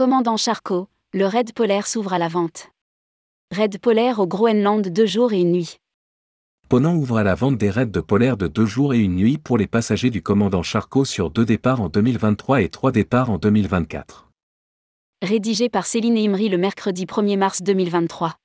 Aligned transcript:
Commandant 0.00 0.38
Charcot, 0.38 0.88
le 1.12 1.26
raid 1.26 1.52
polaire 1.52 1.86
s'ouvre 1.86 2.14
à 2.14 2.18
la 2.18 2.28
vente. 2.28 2.70
Raid 3.50 3.76
polaire 3.76 4.18
au 4.18 4.26
Groenland 4.26 4.88
deux 4.88 5.04
jours 5.04 5.34
et 5.34 5.40
une 5.42 5.52
nuit. 5.52 5.76
Ponant 6.70 6.94
ouvre 6.94 7.18
à 7.18 7.22
la 7.22 7.34
vente 7.34 7.58
des 7.58 7.68
raids 7.68 7.84
de 7.84 8.00
polaire 8.00 8.38
de 8.38 8.46
deux 8.46 8.64
jours 8.64 8.94
et 8.94 8.98
une 8.98 9.16
nuit 9.16 9.36
pour 9.36 9.58
les 9.58 9.66
passagers 9.66 10.08
du 10.08 10.22
commandant 10.22 10.62
Charcot 10.62 11.04
sur 11.04 11.28
deux 11.28 11.44
départs 11.44 11.82
en 11.82 11.90
2023 11.90 12.62
et 12.62 12.70
trois 12.70 12.92
départs 12.92 13.28
en 13.28 13.36
2024. 13.36 14.30
Rédigé 15.20 15.68
par 15.68 15.84
Céline 15.84 16.16
Imri 16.16 16.48
le 16.48 16.56
mercredi 16.56 17.04
1er 17.04 17.36
mars 17.36 17.60
2023. 17.60 18.36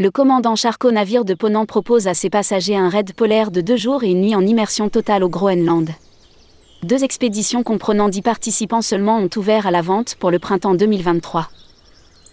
Le 0.00 0.12
commandant 0.12 0.54
Charcot 0.54 0.92
navire 0.92 1.24
de 1.24 1.34
Ponant 1.34 1.66
propose 1.66 2.06
à 2.06 2.14
ses 2.14 2.30
passagers 2.30 2.76
un 2.76 2.88
raid 2.88 3.14
polaire 3.14 3.50
de 3.50 3.60
deux 3.60 3.76
jours 3.76 4.04
et 4.04 4.10
une 4.12 4.20
nuit 4.20 4.36
en 4.36 4.46
immersion 4.46 4.88
totale 4.88 5.24
au 5.24 5.28
Groenland. 5.28 5.90
Deux 6.84 7.02
expéditions 7.02 7.64
comprenant 7.64 8.08
dix 8.08 8.22
participants 8.22 8.80
seulement 8.80 9.18
ont 9.18 9.30
ouvert 9.34 9.66
à 9.66 9.72
la 9.72 9.82
vente 9.82 10.14
pour 10.14 10.30
le 10.30 10.38
printemps 10.38 10.74
2023. 10.74 11.50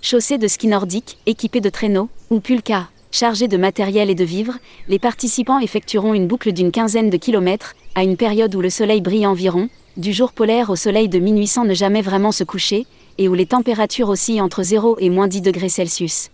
Chaussés 0.03 0.37
de 0.37 0.47
ski 0.47 0.67
nordique, 0.67 1.17
équipés 1.25 1.59
de 1.59 1.71
traîneaux, 1.71 2.07
ou 2.29 2.39
pulka, 2.39 2.87
chargés 3.09 3.47
de 3.47 3.57
matériel 3.57 4.11
et 4.11 4.15
de 4.15 4.23
vivres, 4.23 4.59
les 4.87 4.99
participants 4.99 5.57
effectueront 5.57 6.13
une 6.13 6.27
boucle 6.27 6.51
d'une 6.51 6.71
quinzaine 6.71 7.09
de 7.09 7.17
kilomètres, 7.17 7.73
à 7.95 8.03
une 8.03 8.15
période 8.15 8.53
où 8.53 8.61
le 8.61 8.69
soleil 8.69 9.01
brille 9.01 9.25
environ, 9.25 9.69
du 9.97 10.13
jour 10.13 10.33
polaire 10.33 10.69
au 10.69 10.75
soleil 10.75 11.09
de 11.09 11.17
minuit 11.17 11.47
sans 11.47 11.65
ne 11.65 11.73
jamais 11.73 12.03
vraiment 12.03 12.31
se 12.31 12.43
coucher, 12.43 12.85
et 13.17 13.27
où 13.27 13.33
les 13.33 13.47
températures 13.47 14.09
oscillent 14.09 14.41
entre 14.41 14.61
0 14.61 14.97
et 14.99 15.09
moins 15.09 15.27
10 15.27 15.41
degrés 15.41 15.69
Celsius. 15.69 16.29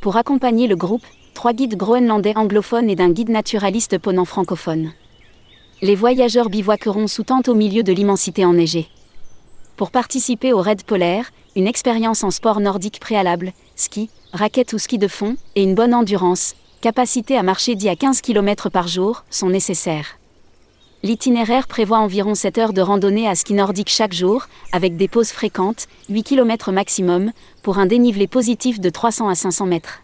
Pour 0.00 0.16
accompagner 0.16 0.66
le 0.66 0.76
groupe, 0.76 1.04
trois 1.34 1.52
guides 1.52 1.76
groenlandais 1.76 2.36
anglophones 2.36 2.90
et 2.90 2.96
d'un 2.96 3.10
guide 3.10 3.28
naturaliste 3.28 3.98
ponant 3.98 4.24
francophone. 4.24 4.92
Les 5.82 5.94
voyageurs 5.94 6.48
bivouaqueront 6.48 7.06
sous 7.06 7.24
tente 7.24 7.48
au 7.48 7.54
milieu 7.54 7.82
de 7.82 7.92
l'immensité 7.92 8.44
enneigée. 8.44 8.88
Pour 9.76 9.90
participer 9.90 10.52
au 10.52 10.60
raid 10.60 10.82
polaire, 10.84 11.32
une 11.54 11.66
expérience 11.66 12.24
en 12.24 12.30
sport 12.30 12.60
nordique 12.60 13.00
préalable, 13.00 13.52
ski, 13.74 14.08
raquette 14.32 14.72
ou 14.72 14.78
ski 14.78 14.98
de 14.98 15.08
fond, 15.08 15.36
et 15.54 15.62
une 15.62 15.74
bonne 15.74 15.94
endurance, 15.94 16.54
capacité 16.80 17.36
à 17.36 17.42
marcher 17.42 17.74
10 17.74 17.88
à 17.88 17.96
15 17.96 18.20
km 18.20 18.70
par 18.70 18.88
jour, 18.88 19.24
sont 19.28 19.50
nécessaires. 19.50 20.18
L'itinéraire 21.06 21.68
prévoit 21.68 21.98
environ 21.98 22.34
7 22.34 22.58
heures 22.58 22.72
de 22.72 22.80
randonnée 22.80 23.28
à 23.28 23.36
ski 23.36 23.54
nordique 23.54 23.90
chaque 23.90 24.12
jour, 24.12 24.48
avec 24.72 24.96
des 24.96 25.06
pauses 25.06 25.30
fréquentes, 25.30 25.86
8 26.08 26.24
km 26.24 26.72
maximum, 26.72 27.30
pour 27.62 27.78
un 27.78 27.86
dénivelé 27.86 28.26
positif 28.26 28.80
de 28.80 28.90
300 28.90 29.28
à 29.28 29.36
500 29.36 29.66
mètres. 29.66 30.02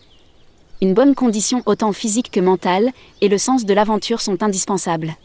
Une 0.81 0.95
bonne 0.95 1.17
condition 1.17 1.61
autant 1.67 1.93
physique 1.93 2.31
que 2.31 2.39
mentale, 2.39 2.93
et 3.21 3.27
le 3.27 3.37
sens 3.37 3.65
de 3.65 3.75
l'aventure 3.75 4.21
sont 4.21 4.45
indispensables. 4.45 5.17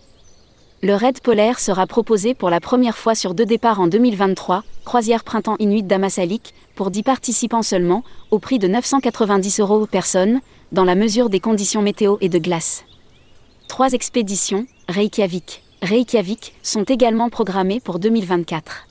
Le 0.82 0.96
raid 0.96 1.20
polaire 1.20 1.60
sera 1.60 1.86
proposé 1.86 2.34
pour 2.34 2.50
la 2.50 2.60
première 2.60 2.98
fois 2.98 3.14
sur 3.14 3.36
deux 3.36 3.46
départs 3.46 3.80
en 3.80 3.86
2023, 3.86 4.64
croisière 4.84 5.24
printemps 5.24 5.58
Inuit 5.60 5.84
d'Amasalik, 5.84 6.56
pour 6.74 6.90
10 6.90 7.04
participants 7.04 7.62
seulement, 7.62 8.04
au 8.32 8.40
prix 8.40 8.58
de 8.58 8.68
990 8.68 9.60
euros 9.60 9.86
personne, 9.86 10.42
dans 10.72 10.86
la 10.86 10.96
mesure 10.96 11.30
des 11.30 11.40
conditions 11.40 11.84
météo 11.84 12.18
et 12.20 12.30
de 12.30 12.40
glace. 12.40 12.84
Trois 13.68 13.92
expéditions, 13.92 14.66
Reykjavik, 14.90 15.62
Reykjavik, 15.84 16.56
sont 16.64 16.84
également 16.84 17.30
programmées 17.30 17.80
pour 17.80 18.00
2024. 18.00 18.88